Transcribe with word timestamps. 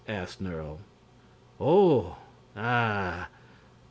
asked 0.07 0.41
Nerle. 0.41 0.79
"Oh! 1.59 2.17
Ah! 2.57 3.27